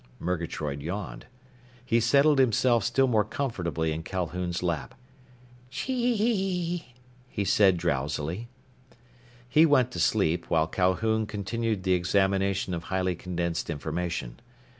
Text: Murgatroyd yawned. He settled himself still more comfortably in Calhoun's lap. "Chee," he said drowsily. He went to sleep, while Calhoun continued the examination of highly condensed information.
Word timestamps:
Murgatroyd 0.17 0.81
yawned. 0.81 1.27
He 1.85 1.99
settled 1.99 2.39
himself 2.39 2.83
still 2.83 3.05
more 3.05 3.23
comfortably 3.23 3.91
in 3.91 4.01
Calhoun's 4.01 4.63
lap. 4.63 4.95
"Chee," 5.69 6.95
he 7.29 7.45
said 7.45 7.77
drowsily. 7.77 8.47
He 9.47 9.63
went 9.63 9.91
to 9.91 9.99
sleep, 9.99 10.49
while 10.49 10.65
Calhoun 10.65 11.27
continued 11.27 11.83
the 11.83 11.93
examination 11.93 12.73
of 12.73 12.85
highly 12.85 13.13
condensed 13.13 13.69
information. 13.69 14.39